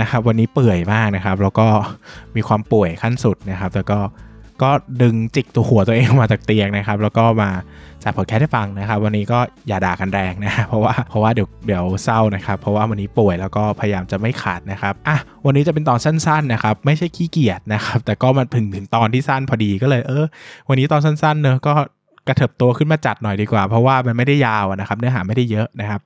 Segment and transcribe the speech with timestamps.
[0.00, 1.66] นะครับวันนี้เปื่อยมากนะครับ แล้วก็
[2.36, 3.98] มีความป่วยขั้นสุดนะครับ แล้วก็
[4.62, 4.70] ก็
[5.02, 7.50] ดึงจิกตัวหัวตัวเองมาจากเตียงนะครับ แล้วก็มา
[8.02, 20.24] จัดพอดแคสต์ให้ฟังนะครับ วันนี้ก็อย่าด่ากันแรงนะเพราะว่าเพราะว่าเดี๋ยวเดี๋ยวเศร้านะครับ เพราะว่าวันนี้ป่วยแล้วก็พยายามจะไม่ขาดนะครับอะวันนี้จะเป็นตอนสั้นๆนะครับ ไม่ใช่ขี้เกียจนะครับ แต่ก็มันถึงถึงตอนที่สั้นพอดีก็เลยเออ
[20.68, 21.74] วันนี้ตอนสั้นๆเนอะก็
[22.28, 26.00] กระเถิบตัวขึ้นมาจัดหน่อยดีกว่า เพราะว่ามันไม่ได้ยาวนะครับ เนื้อหาไม่ได้เยอะนะครับ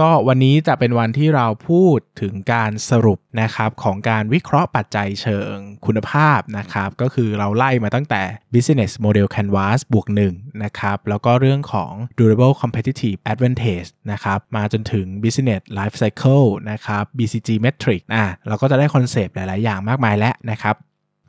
[0.00, 5.54] ก็วันนี้จะเป็นวันที่เราพูดถึงการสรุปนะครับของการวิเคราะห์ปัจจัยเชิง
[5.86, 8.22] คุณภาพนะครับก็คือเราไล่มาตั้งแต่
[8.54, 19.60] business model canvas บวก1นะครับแล้วก็เรื่องของ durable competitive advantage นะครับมาจนถึง business life cycle นะครับ BCG metric อะเราก็จะได้คอนเซปต์หลาย
[19.62, 20.74] ๆ อย่างมากมายแล้วนะครับ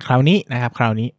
[0.06, 1.10] คราวนี้นะครับคราวนี้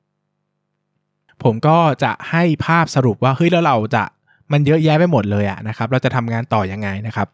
[1.42, 4.04] ผมก็จะให้ภาพสรุปว่าเฮ้ยแล้วเราจะ
[4.52, 7.28] มันเยอะแยะไปหมดเลยอะนะครับ เราจะทำงานต่อยังไงนะครับ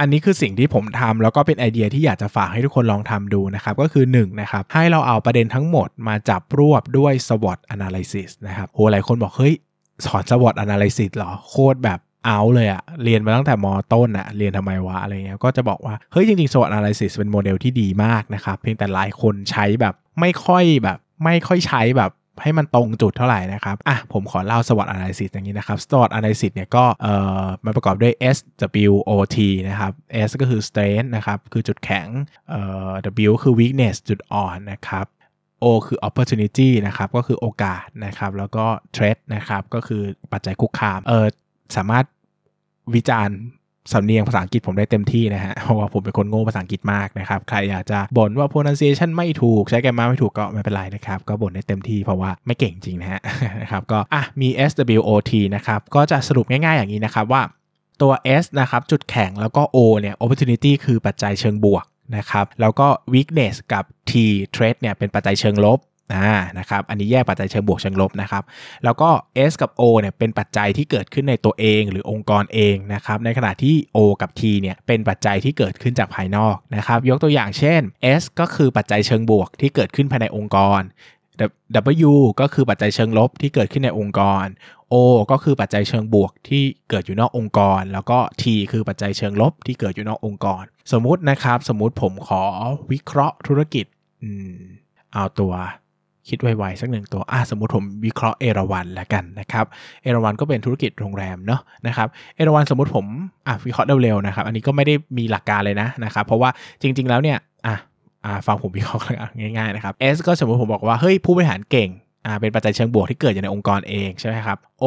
[0.00, 9.54] อันนี้คือสิ่งที่ผมทำแล้วก็เป็นไอเดียที่อยากจะฝากให้ทุกคนลองทำดูนะครับ ก็คือ1นะครับให้เราเอาประเด็นทั้งหมดมาจับรวบด้วย SWOT analysis นะครับโหหลายคนบอกเฮ้ย
[10.04, 22.10] สอน SWOT analysis เหรอโคตรแบบเอาเลยอะเรียนมาตั้งแต่มต้นอะเรียนทำไมวะอะไรเงี้ยก็จะบอกว่า เฮ้ยจริงๆ SWOT analysis เป็นโมเดลที่ดีมากนะครับ เพียงแต่หลายคนใช้แบบไม่ค่อยแบบไม่ค่อยใช้แบบ
[22.42, 28.38] ให้มันตรงจุดเท่าไหร่นะครับ อะ ผมขอเล่า SWOT analysis อย่างนี้นะครับ SWOT analysis เนี่ยก็เอ่อมันประกอบด้วย S
[28.90, 29.36] W O T
[29.68, 29.92] นะครับ
[30.28, 32.08] S ก็คือ strength นะครับ คือจุดแข็ง
[32.50, 32.92] เอ่อ
[33.28, 35.06] W คือ weakness จุดอ่อนนะครับ
[35.62, 41.26] O คือ opportunity นะครับ ก็คือโอกาสนะครับ แล้วก็ threat นะครับ ก็คือปัจจัยคุกคาม เออ
[41.76, 42.04] สามารถ
[42.94, 43.38] วิจารณ์
[43.92, 53.20] สำเนียงภาษาอังกฤษผมได้เต็มที่นะฮะ เพราะว่าผมเป็นคนโง่ภาษาอังกฤษมากนะครับ ใครอยากจะบ่นว่า pronunciation ไม่ถูก ใช้แกมมาไม่ถูกก็ไม่เป็นไรนะครับ ก็บ่นได้เต็มที่เพราะว่าไม่เก่งจริงนะฮะ
[53.62, 57.42] นะครับก็อะมี SWOT นะครับ ก็จะสรุปง่ายๆอย่างนี้นะครับว่า
[58.02, 58.12] ตัว
[58.42, 61.84] S นะครับจุดแข็งแล้วก็ O เนี่ย opportunity คือปัจจัยเชิงบวก
[62.16, 64.12] นะครับแล้วก็ weakness กับ T
[64.54, 65.78] threat เนี่ยเป็นปัจจัยเชิงลบ
[66.12, 68.42] อ่านะครับอันนี้แยกปัจจัยเชิงบวกเชิงลบนะครับ
[68.84, 69.10] แล้วก็
[69.50, 77.80] S กับ O เนี่ยเป็นปัจจัยที่เกิดขึ้นในตัวเองหรือองค์กรเองนะครับในขณะที่ O กับ T เนี่ยเป็นปัจจัยที่เกิดขึ้นจากภายนอกนะครับยกตัวอย่างเช่น
[78.20, 80.82] S ก็คือปัจจัยเชิงบวกที่เกิดขึ้นภายในองค์กร
[82.10, 84.46] W ก็คือปัจจัยเชิงลบที่เกิดขึ้นในองค์กร
[84.92, 84.94] O
[85.30, 90.62] ก็คือปัจจัยเชิงบวกที่เกิดอยู่นอกองค์กร แล้วก็ T คือปัจจัยเชิงลบที่เกิดอยู่นอกองค์กร
[90.92, 92.44] สมมุตินะครับ สมมุติผมขอ
[92.90, 93.86] วิเคราะห์ธุรกิจ
[94.22, 94.56] อืม
[95.12, 95.52] เอาตัว
[96.28, 99.66] คิดไวๆสักหนึ่งตัวอะสมมติผมวิเคราะห์เอราวันแล้วกันนะครับ
[100.02, 103.06] เอราวันก็เป็นธุรกิจโรงแรมเนาะนะครับ เอราวันสมมติผม
[103.46, 106.50] อะวิเคราะห์เร็วๆนะครับ อันนี้ก็ไม่ได้มีหลักการเลยนะนะครับ เพราะว่า
[106.80, 107.76] จริง ๆ แล้วเนี่ยอะ
[108.24, 109.04] อ่าฟังผมวิเคราะห์
[109.40, 111.90] ง่ายๆนะครับ S ก็สมมติผมบอกว่าเฮ้ยผู้บริหารเก่ง
[112.26, 114.84] อ่าเป็นปัจจัยเชิงบวกที่เกิดอยู่ในองค์กรเองใช่ไหมครับ O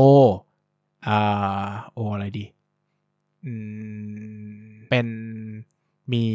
[1.07, 2.45] อ่า O อะไรดี
[3.45, 3.53] อื
[4.66, 5.07] มเป็น
[6.13, 6.25] มี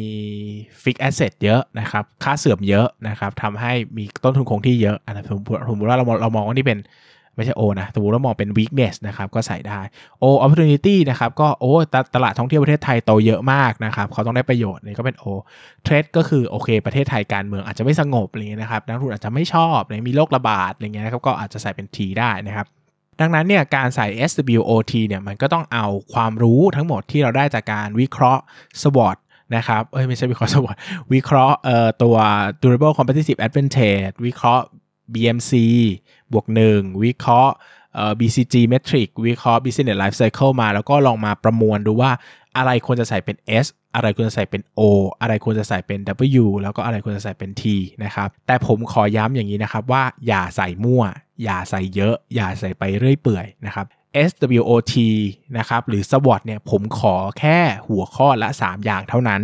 [0.83, 5.31] fixed asset เยอะนะครับ ค่าเสื่อมเยอะนะครับทำให้มีต้นทุนคงที่เยอะอันนั้นส
[5.73, 6.79] มมติว่าเราเรามองว่านี่เป็น
[7.35, 9.79] ไม่ใช่ O นะสมมติว่ามองเป็น weakness นะครับ ก็ใส่ได้
[10.23, 15.25] O opportunity นะครับ ก็โอ้ตตลาดท่องเที่ยวประเทศไทยโตเยอะมากนะครับ เขาต้องได้ประโยชน์นี่ก็เป็น O
[15.85, 22.67] trade ก็คือโอเค ประเทศไทยการเมืองอาจจะไม่สงบอะไรเงี้ยนะครับนักลงทุนอาจจะไม่ชอบมีโรคระบาดอะไรเงี้ยนะครับก็อาจจะใส่เป็น T ได้นะครับ
[23.19, 28.41] ดังนั้นเนี่ยการใส่ SWOT เนี่ยมันก็ต้องเอาความรู้ทั้งหมดที่เราได้จากการวิเคราะห์
[28.81, 29.17] SWOT
[29.55, 30.77] นะครับเอ้ยไม่ใช่วิเคราะห์ SWOT
[31.13, 32.15] วิเคราะห์เอ่อตัว
[32.61, 34.65] durable competitive advantage วิเคราะห์
[35.13, 35.51] BMC
[36.33, 36.45] บวก
[36.75, 37.53] 1วิเคราะห์
[37.93, 42.11] เอ่อ BCG metric วิเคราะห์ business life cycle มา แล้วก็ลองมาประมวลดูว่า
[42.57, 44.81] อะไรควรจะใส่เป็น S อะไรควรจะใส่เป็น O
[45.21, 45.99] อะไรควรจะใส่เป็น
[46.41, 47.63] W แล้วก็อะไรควรจะใส่เป็น T
[48.03, 51.03] นะครับ แต่ผมขอย้ำอย่างนี้นะครับว่าอย่าใส่มั่ว
[51.43, 53.85] อย่าใส่เยอะ อย่าใส่ไปเรื่อยเปื่อยนะครับ
[54.29, 54.93] SWOT
[55.57, 59.41] นะครับหรือ SWOT เนี่ยผมขอแค่หัวข้อละ 3 อย่างเท่านั้น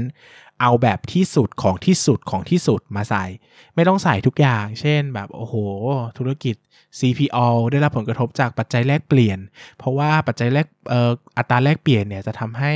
[0.62, 3.26] เอาแบบที่สุดของที่สุดของที่สุดมาใส่
[3.76, 5.56] ไม่ต้องใส่ทุกอย่าง เช่นแบบโอ้โห
[6.18, 6.56] ธุรกิจ
[7.00, 9.40] CPO ได้รับผลกระทบจากปัจจัยแลกเปลี่ยน
[9.78, 12.74] เพราะว่าปัจจัยแลกเอ่ออัตราแลกเปลี่ยนเนี่ยจะทำให้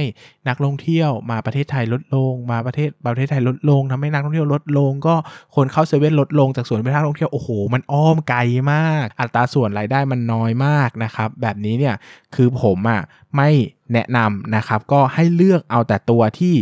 [0.47, 5.15] นักท่องเที่ยวมาประเทศไทยลดลง มาประเทศประเทศไทยลดลงทำให้นักท่องเที่ยวลดลง ก็
[5.55, 8.39] คนเข้าเซเว่นลดลงจากส่วนเป็นนักท่องเที่ยวโอ้โหมันอ้อมไกล
[8.71, 11.95] มาก อัตราส่วนรายได้มันน้อยมากนะครับแบบนี้เนี่ย
[12.35, 13.01] คือผมอะ
[13.35, 13.49] ไม่
[13.93, 16.55] แนะนำนะครับก็ให้เลือกเอาแต่ตัวที่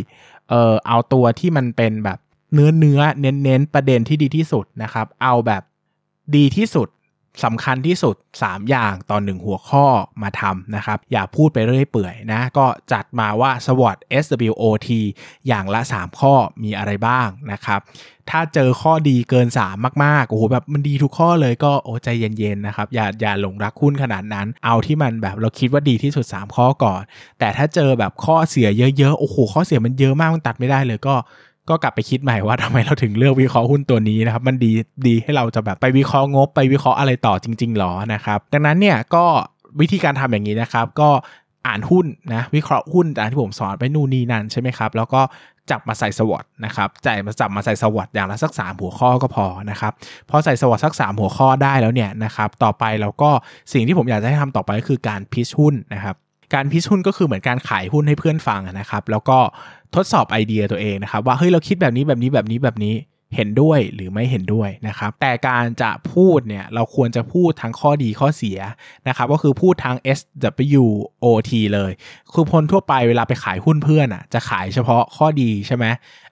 [0.50, 2.20] เออเอาตัวที่มันเป็นแบบ
[2.54, 5.64] เนื้อเนื้อเน้นเน้นประเด็นที่ดีที่สุดนะครับ เอาแบบ
[6.36, 6.88] ดีที่สุด
[7.44, 9.86] สำคัญที่สุด 3 อย่างต่อหนึ่งหัวข้อ
[10.22, 14.90] มาทำนะครับ อย่าพูดไปเรื่อยเปื่อยนะ ก็จัดมาว่า SWOT SWOT
[15.48, 16.34] อย่างละ 3 ข้อ
[16.64, 17.80] มีอะไรบ้างนะครับ
[18.30, 27.02] ถ้าเจอข้อดีเกิน 3 มากๆ โอ้โหแบบมันดีทุกข้อเลยก็โอ้ใจเย็นๆนะครับ อย่าอย่าหลงรักคุณขนาดนั้น เอาที่มันแบบเราคิดว่าดีที่สุด 3 ข้อก่อน
[27.40, 31.16] แต่ถ้าเจอแบบข้อเสียเยอะๆ โอ้โหข้อเสียมันเยอะมากมันตัดไม่ได้เลยก็
[31.70, 34.72] ก็กลับไปคิดใหม่ว่าทำไมเราถึงเลือกวิเคราะห์หุ้นตัวนี้นะครับ มันดี
[35.08, 39.26] ดีให้เราจะแบบไปวิเคราะห์งบไปวิเคราะห์อะไรต่อจริงๆหรอนะครับ ดังนั้นเนี่ยก็
[39.80, 41.10] วิธีการทำอย่างนี้นะครับ ก็
[41.68, 45.22] อ่านหุ้นนะวิเคราะห์หุ้นตามที่ผมสอนไปนู่นนี่นั่นใช่ไหมครับแล้วก็
[45.72, 49.94] จับมาใส่สวอตนะครับจ่ายมาจับมาใส่สวอตอย่างละสัก 3 หัวข้อก็พอนะครับ
[50.30, 53.30] พอใส่สวอตสัก 3 หัวข้อได้แล้วเนี่ยนะครับต่อไปเราก็
[53.74, 56.16] สิ่งที่ผมอยากจะให้ทำต่อไปก็คือการพิชหุ้นนะครับ
[56.54, 59.38] การพิชหุ้นก็คือเหมือนการขายหุ้นให้เพื่อนฟังนะครับ แล้วก็
[59.96, 62.96] ทดสอบไอเดียตัวเองนะครับ ว่าเฮ้ยเราคิดแบบนี้แบบนี้แบบนี้แบบนี้
[63.36, 68.60] เห็นด้วยหรือไม่เห็นด้วยนะครับ แต่การจะพูดเนี่ยเราควรจะพูดทั้งข้อดีข้อเสีย
[69.08, 70.20] นะครับ ก็คือพูดทั้ง S
[70.82, 70.86] W
[71.24, 71.92] O T เลย
[72.34, 75.86] คือคนทั่วไปเวลาไปขายหุ้นเพื่อนอะ จะขายเฉพาะข้อดีใช่ไหม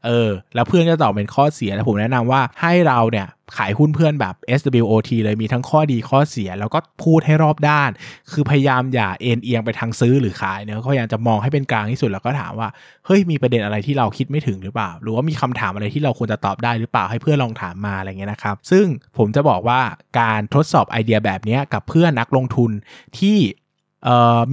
[0.05, 3.27] เออ แล้วเพื่อนจะตอบเป็นข้อเสียแล้วผมแนะนำว่าให้เราเนี่ย
[3.57, 7.89] ขายหุ้นเพื่อนแบบ SWOT เลยมีทั้งข้อดีข้อเสีย แล้วก็พูดให้รอบด้าน
[8.31, 12.69] คือพยายามอย่าเอ็นเอียงไปทางซื้อหรือขายเนะก็พยายามจะมองให้เป็นกลางที่สุดแล้วก็ถามว่า
[13.05, 18.85] เฮ้ยมีประเด็นอะไรที่เราคิดไม่ถึงหรือเปล่า หรือว่ามีคำถามอะไรที่เราควรจะตอบได้หรือเปล่าให้เพื่อนลองถามมาอะไรเงี้ยนะครับ ซึ่ง
[19.17, 19.79] ผมจะบอกว่า
[20.19, 22.71] การทดสอบไอเดียแบบนี้กับเพื่อนนักลงทุน
[23.19, 23.37] ที่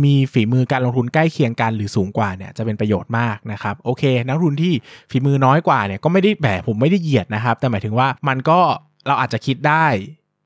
[0.04, 4.74] มีฝีมือการลงทุนใกล้เคียงกันหรือสูงกว่าเนี่ยจะเป็นประโยชน์มากนะครับโอเค นักทุนที่
[5.10, 8.58] ฝีมือน้อยกว่าเนี่ยก็ไม่ได้แบบผมไม่ได้เหยียดนะครับ แต่หมายถึงว่ามันก็
[9.06, 9.86] เราอาจจะคิดได้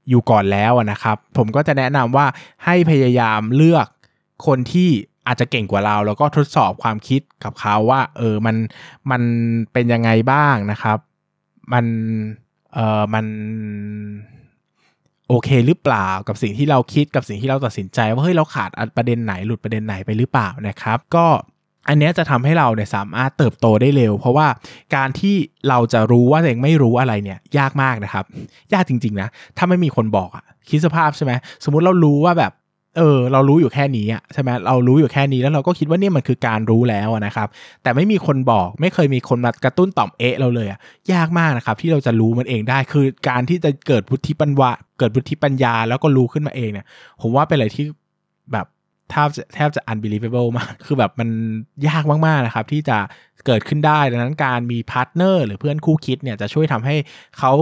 [0.08, 2.26] อยู่ก่อนแล้วนะครับ ผมก็จะแนะนำว่า
[2.64, 3.86] ให้พยายามเลือก
[4.46, 4.90] คนที่
[5.26, 8.56] อาจจะเก่งกว่าเรา แล้วก็ทดสอบความคิดกับเขาว่า เออมัน
[9.10, 9.22] มัน
[9.72, 10.98] เป็นยังไงบ้างนะครับ
[11.72, 11.84] มัน
[12.74, 13.26] เออมัน
[15.28, 21.26] โอเคหรือเปล่ากับสิ่งที่เราคิดกับสิ่งที่เราตัดสินใจว่าเฮ้ยเราขาดประเด็นไหนหลุดประเด็นไหนไปหรือเปล่านะครับ ก็
[21.88, 24.46] อันนี้จะทำให้เราเนี่ยสามารถเติบโตได้เร็ว เพราะว่า
[24.96, 25.34] การที่
[25.68, 28.24] เราจะรู้ว่าตัวเองไม่รู้อะไรเนี่ยยากมากนะครับ
[28.72, 31.32] ยากจริงๆนะถ้าไม่มีคนบอกอะคิดสภาพใช่ไหม
[31.64, 32.52] สมมุติเรารู้ว่าแบบ
[32.96, 37.48] เออเรารู้อยู่แค่นี้อะใช่ไหมเรารู้อยู่แค่นี้แล้วเราก็คิดว่านี่มันคือการรู้แล้วนะครับ
[37.82, 40.78] แต่ไม่มีคนบอกไม่เคยมีคนมากระตุ้นต่อมเอ๊ะเราเลยอะ
[41.12, 46.86] ยากมากนะครับ ที่เราจะรู้มันเองได้คือการที่จะเกิดวุฒิปัญญาเกิดวุฒิปัญญาแล้วก็รู้ขึ้นมาเองเนี่ย
[47.20, 47.86] ผมว่าเป็นอะไรที่
[48.52, 48.66] แบบ
[49.10, 51.28] แทบจะแทบจะ unbelievable มาก คือแบบมัน
[51.88, 52.98] ยากมากๆนะครับ ที่จะ
[53.46, 56.96] เกิดขึ้นได้ ดังนั้นการมี partner หรือเพื่อนคู่คิดเนี่ยจะช่วยทำให้
[57.38, 57.52] เขา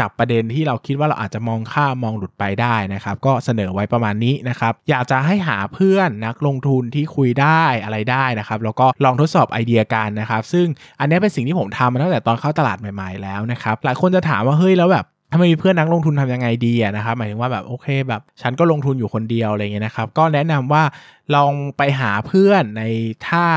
[0.00, 10.66] จับประเด็นที่เราคิดว่าเราอาจจะมองข้ามมองหลุดไปได้นะครับ ก็เสนอไว้ประมาณนี้นะครับ อยากจะให้หาเพื่อนนักลงทุนที่คุยได้อะไรได้นะครับ แล้วก็ลองทดสอบไอเดียกันนะครับ ซึ่ง
[11.00, 20.82] อันนี้เป็นสิ่งที่ผมทำมาตั้งแต่ตอนเข้าตลาดใหม่ๆแล้วนะครับ หลายคนจะถามว่าเฮ้ยแล้วแบบ ถ้าไม่มีเพื่อนนักลงทุนทำยังไงดีอะนะครับหมายถึงว่าแบบโอเคแบบฉันก็ลงทุนอยู่คนเดียวอะไรเงี้ยนะครับก็แนะนำว่า
[21.34, 22.82] ลองไปหาเพื่อนใน
[23.26, 23.48] ท่า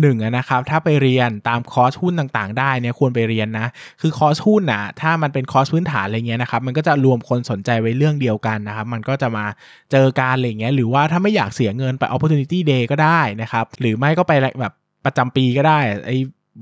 [0.00, 3.66] หนึ่งนะครับถ้าไปเรียนตามคอร์สหุ้นต่างๆ ได้เนี่ยควรไปเรียนนะ
[4.00, 9.44] คือคอร์สหุ้นนะถ้ามันเป็นคอร์สพื้นฐานอะไรเงี้ยนะครับมันก็จะรวมคนสนใจไว้เรื่องเดียวกันนะครับมันก็จะมา
[9.92, 14.72] เจอการอะไรเงี้ยหรือว่าถ้าไม่อยากเสียเงินไป opportunity day ก็ได้นะครับหรือไม่ก็ไปแบบ
[15.04, 16.12] ประจำปีก็ได้ไอ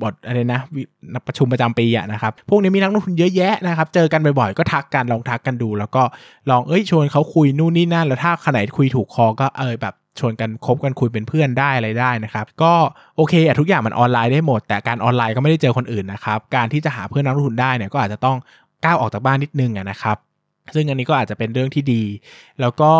[0.02, 0.60] บทอะไรนะ
[1.26, 6.02] ประชุมประจำปีอะนะครับ พวกนี้มีนักลงทุนเยอะแยะนะครับ เจอกันบ่อยๆ ก็ทักกันลองทักกันดู แล้วก็
[6.50, 12.72] ลองเอ้ยชวนเขาคุยนู่นนี่นั่น แล้วถ้าขนาดคุยถูกคอก็เออแบบชวนกันคบกันคุยเป็นเพื่อนได้อะไรได้นะครับ ก็
[13.16, 18.36] โอเคอะทุกอย่างมันออนไลน์ได้หมด แต่การออนไลน์ก็ไม่ได้เจอคนอื่นนะครับการที่จะหาเพื่อนนักลงทุนได้เนี่ยก็อาจจะต้อง
[18.84, 20.16] ก้าวออกจากบ้านนิดนึงนะครับ
[20.74, 22.02] ซึ่งอันนี้ก็อาจจะเป็นเรื่องที่ดี
[22.60, 22.92] แล้วก็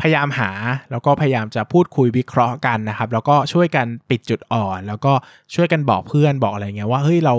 [0.00, 0.50] พยายามหา
[0.90, 5.12] แล้วก็พยายามจะพูดคุยวิเคราะห์กันนะครับ แล้วก็ช่วยกันปิดจุดอ่อน แล้วก็
[5.54, 7.34] ช่วยกันบอกเพื่อนบอกอะไรเงี้ยว่าเฮ้ยเรา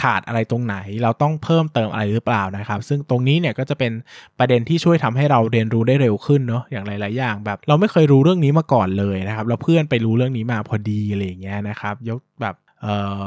[0.00, 3.92] ขาดอะไรตรงไหน เราต้องเพิ่มเติมอะไรหรือเปล่านะครับ ซึ่งตรงนี้เนี่ยก็จะเป็น
[4.38, 13.22] ประเด็นที่ช่วยทำให้เราเรียนรู้ได้เร็วขึ้นเนาะอย่างหลายๆอย่างแบบ เราไม่เคยรู้เรื่องนี้มาก่อนเลยนะครับเราเพื่อนไปรู้เรื่องนี้มาพอดีอะไรเงี้ยนะครับ ยกแบบเอ่อ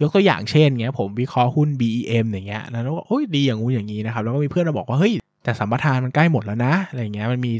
[0.00, 5.14] ยกตัวอย่างเช่นเงี้ยผมวิเคราะห์หุ้น BEM อย่างเงี้ยแล้วก็โอ้ยดีอย่างงูอย่างนี้นะครับแล้วก็มีเพื่อนมาบอกว่าเฮ้ย
[5.44, 7.52] แต่สัมปทานมันใกล้หมดแล้วนะอะไรเงี้ยมันมี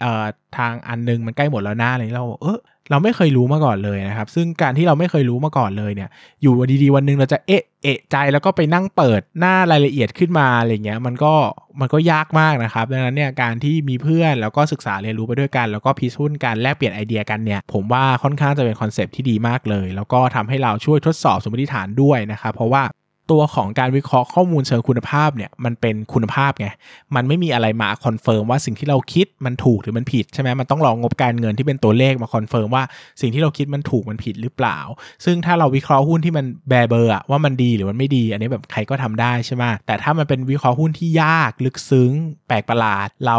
[0.00, 0.24] เอ่อ
[0.56, 6.08] ทางอันนึงมันใกล้หมดแล้วนะอะไรเราเออเราไม่เคยรู้มาก่อนเลยนะครับ ซึ่งการที่เราไม่เคยรู้มาก่อนเลยเนี่ย
[6.42, 11.34] อยู่ดีๆวันนึงเราจะเอะเอะใจแล้วก็ไปนั่งเปิดหน้ารายละเอียดขึ้นมาอะไรเงี้ยมันก็
[11.80, 22.82] มันก็ยากมากนะครับ ดังนั้นเนี่ยการที่มีเพื่อนแล้วก็ศึกษาเรียนรู้ไปด้วยกัน แล้วก็พิสูจน์กันแลกเปลี่ยนไอเดียกันเนี่ย ผมว่าค่อนข้างจะเป็นคอนเซปที่ดีมากเลย แล้วก็ทำให้เราช่วยทดสอบสมมติฐานด้วยนะครับเพราะว่า
[23.30, 26.68] ตัวของการวิเคราะห์ข้อมูลเชิงคุณภาพเนี่ยมันเป็นคุณภาพไง
[27.14, 32.84] มันไม่มีอะไรมา confirm ว่าสิ่งที่เราคิดมันถูกหรือมันผิดใช่ไหมมันต้องรองบการเงินที่เป็นตัวเลขมา confirm ว่า
[33.20, 34.78] สิ่งที่เราคิดมันถูกมันผิดหรือเปล่า
[35.24, 42.12] ซึ่งถ้าเราวิเคราะห์หุ้นที่มันแบเบอร์ว่ามันดีหรือมันไม่ดี อันนี้แบบใครก็ทำได้ใช่ไหมแต่ถ้ามันเป็นวิเคราะห์หุ้นที่ยากลึกซึ้ง
[42.48, 43.38] แปลกประหลาด เรา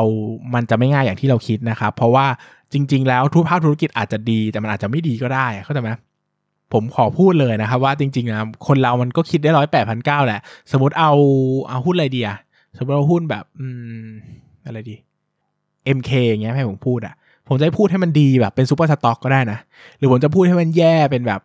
[0.54, 2.28] มันจะไม่ง่ายอย่างที่เราคิดนะครับเพราะว่า
[2.74, 5.90] จริง ๆ แล้วทุกภาคธุรกิจอาจจะดีแต่มันอาจจะไม่ดีก็ได้เข้าใจไหม
[6.74, 11.12] ผมขอพูดเลยนะครับว่าจริงๆนะคนเรามันก็คิดได้ร้อยแปดพันเก้าแหละ สมมติเอา
[11.70, 12.38] เอาหุ้นอะไรดีอะ
[12.78, 13.68] สมมติเอาหุ้นแบบอื
[14.06, 14.08] ม
[14.66, 14.96] อะไรดี
[15.98, 17.14] MK อย่างเงี้ยให้ผมพูดอะ
[17.48, 19.60] ผมจะพูดให้มันดีแบบเป็นซูเปอร์สต็อกก็ได้นะ
[19.98, 21.42] หรือผมจะพูดให้มันแย่เป็นแบบ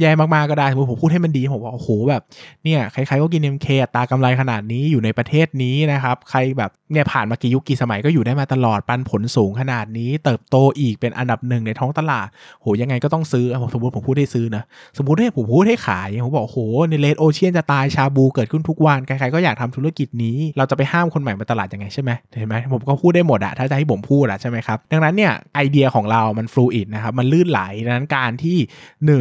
[0.00, 2.22] แย่มากๆก็ได้สมมติผมพูดให้มันดีผมว่าโอ้โหแบบ
[2.64, 12.26] เนี่ยใครๆก็กิน MK ตากำไรขนาดนี้อยู่ในประเทศนี้นะครับ ใครแบบเนี่ยผ่านมากี่ยุคกี่สมัยก็อยู่ได้มาตลอดปันผลสูงขนาดนี้ เติบโตอีกเป็นอันดับหนึ่งในท้องตลาด
[12.60, 14.62] โหยังไงก็ต้องซื้อสมมติผมพูดให้ซื้อนะ
[14.98, 16.58] สมมติให้ผมพูดให้ขายผมบอกโห
[16.90, 28.58] ในเลดโอเชียนจะตายชาบูเกิดขึ้นทุกวันใครๆก็อยากทำธุรกิจนี้ เราจะไปห้ามคนใหม่มาตลาดยังไงใช่ไหมเห็นไหมผมก็พูดได้หมดอะถ้าจะให้ผมพูดอะใช่ไหมครับดังนั้นเนี่ยไอเดียของเรามันฟลูอิดนะครับมันลื่นไหลดังนั้นการที่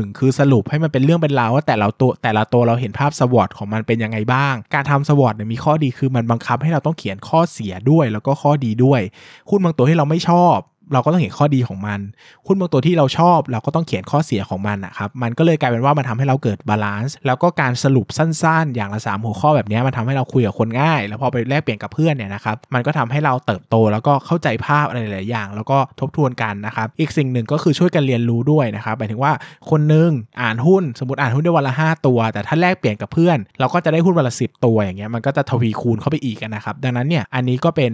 [0.03, 9.01] 1 คือสรุปให้มันเป็นเรื่องเป็นราวว่าแต่ละตัวแต่ละตัวเราเห็นภาพสวอตของมันเป็นยังไงบ้าง การทำสวอตเนี่ยมีข้อดีคือมันบังคับให้เราต้องเขียนข้อเสียด้วยแล้วก็ข้อดีด้วย
[9.49, 10.57] หุ้นบางตัวที่เราไม่ชอบ
[10.93, 11.99] เราก็ต้องเห็นข้อดีของมัน
[12.45, 29.33] หุ้นบางตัวที่เราชอบ เราก็ต้องเขียนข้อเสียของมันนะครับ มันก็เลยกลายเป็นว่ามันทำให้เราเกิด balance แล้วก็การสรุปสั้นๆ อย่างละ3หัวข้อแบบนี้มันทำให้เราคุยกับคนง่าย แล้วพอไปแลกเปลี่ยนกับเพื่อนเนี่ยนะครับ มันก็ทำให้เราเติบโตแล้วก็เข้าใจภาพอะไรหลายอย่าง แล้วก็ทบทวนกันนะครับ อีกสิ่งหนึ่งก็คือช่วยกันเรียนรู้ด้วยนะครับ หมายถึงว่า
[29.69, 30.09] คนนึง
[30.41, 37.93] อ่านหุ้น สมมติอ่านหุ้นได้วันละ 5 ตัว แต่ถ้าแลกเปลี่ยนกับเพื่อน เราก็จะได้หุ้นวันละ10 ตัวอย่างเงี้ย มันก็จะทวีคูณเข้าไปอีกนะครับ ดังนั้นเนี่ย อันนี้ก็เป็น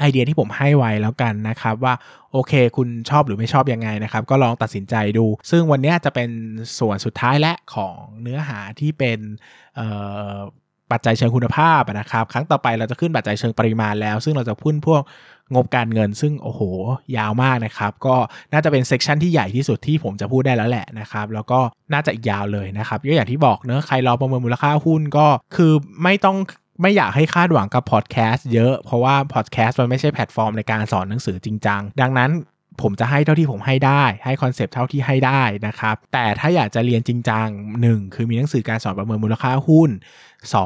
[0.00, 1.94] ไอเดียที่ผมให้ไว้แล้วกันนะครับว่า
[2.32, 6.30] โอเค คุณชอบหรือไม่ชอบยังไงนะครับ ก็ลองตัดสินใจดู ซึ่งวันนี้จะเป็น
[6.78, 9.18] ส่วนสุดท้ายแล้วของเนื้อหาที่เป็น
[10.90, 15.02] ปัจจัยเชิงคุณภาพนะครับ ครั้งต่อไปเราจะขึ้นปัจจัยเชิงปริมาณแล้ว ซึ่งเราจะพูดพวก
[15.54, 16.60] งบการเงิน ซึ่งโอ้โห
[17.16, 18.16] ยาวมากนะครับ ก็
[18.52, 21.60] น่าจะเป็น section ที่ใหญ่ที่สุดที่ผมจะพูดได้แล้วแหละนะครับ แล้วก็
[21.92, 25.72] น่าจะอีกยาวเลยนะครับก็อย่างที่บอกเนอะใครรอประเมินมูลค่าหุ้นก็คือ
[26.02, 26.36] ไม่ต้อง
[26.80, 32.30] ไม่อยากให้คาดหวังกับพอดแคสต์เยอะ เพราะว่าพอดแคสต์มันไม่ใช่แพลตฟอร์มในการสอนหนังสือจริงจัง ดังนั้น
[32.82, 37.48] ผมจะให้เท่าที่ผมให้ได้ ให้ concept เท่าที่ให้ได้นะครับ แต่ถ้าอยากจะเรียนจริงจัง
[37.80, 39.90] 1 คือมีหนังสือการสอนประเมินมูลค่าหุ้น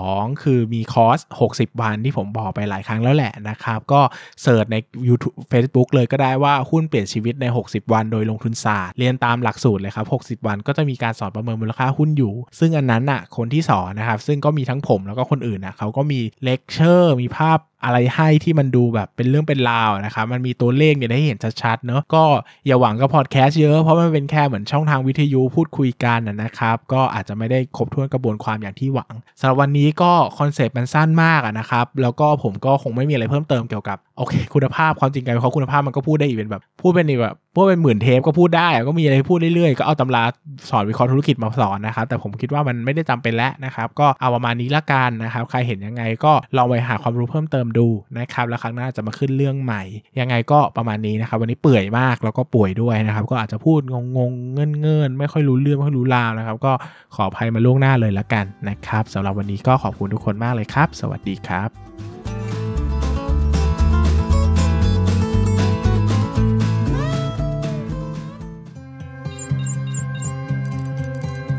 [0.00, 1.18] 2 คือมีคอร์ส
[1.52, 4.00] 60 วันที่ผมบอกไปหลายครั้งแล้วแหละนะครับ ก็
[4.42, 4.76] search ใน
[5.09, 22.25] YouTube Facebook เลยก็ได้ว่าหุ้นเปลี่ยนชีวิตใน 60 วันโดยลงทุนศาสตร์ เรียนตามหลักสูตรเลยครับ 60 วันก็จะมีการสอนประเมินมูลค่าหุ้นอยู่ ซึ่งอันนั้นอะคนที่สอนนะครับ ซึ่งก็มีทั้งผมแล้วก็คนอื่นอะเขาก็มีเลคเชอร์มีภาพอะไรให้ที่มันดูแบบเป็นเรื่องเป็นราวนะครับ มันมีตัวเลขเนี่ยได้เห็นชัดๆเนอะก็
[22.66, 40.25] อย่าหวังกับพอดแคสต์เยอะเพราะมันเป็นแค่เหมือนช่องทางวิทยุพูดคุยกันนะครับ ก็อาจจะไม่ได้ครบถ้วนกระบวนความอย่างที่หวังสำหรับวันันนี้ก็ concept มันสั้นมากนะครับ แล้วก็ผมก็คงไม่มีอะไรเพิ่มเติมเกี่ยวกับ โอเค คุณภาพความจริงการเขาคุณภาพมันก็พูดได้อีกเป็นแบบ พูดเป็นแบบพูดเป็นหมื่นเทปก็พูดได้ก็มีอะไรพูดเรื่อยๆ ก็เอาตำรา
[40.70, 47.87] สอนวิเคราะห์ธุรกิจมาสอนนะครับ แต่ผมคิดว่ามันไม่ได้จำเป็นแล้วนะครับ ก็เอาประมาณนี้ละกันนะครับ ใครเห็นยังไงก็ลองไปหาความรู้เพิ่มเติมดู
[48.18, 49.82] นะครับ แล้วครั้งหน้าจะมาขึ้นเรื่องใหม่
[50.20, 53.94] ยังไงก็ประมาณนี้นะครับ วันนี้เปื่อยมากแล้วก็ป่วยด้วยนะครับ ก็อาจจะพูดง
[54.30, 56.73] งๆเงื่อนเงื่อนไม่ค่อยรู้เรื่องไม่ค่อยรู้ราวนะครับ ก็
[57.14, 62.05] ขออภัยมาล่วงหน้าเลยละกันนะครับสำหรับวันนี้ก็ขอบคุณทุกคนมากเลยครับ สวัสดีครับ